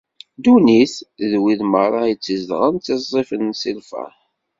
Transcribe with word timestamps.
Ddunit 0.37 0.95
d 1.29 1.31
wid 1.41 1.61
merra 1.71 2.01
i 2.07 2.13
tt-izedɣen, 2.15 2.75
ttiẓẓifen 2.77 3.43
si 3.61 3.71
lferḥ. 3.79 4.15